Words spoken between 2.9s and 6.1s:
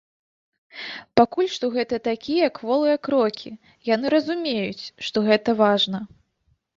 крокі, яны разумеюць, што гэта важна.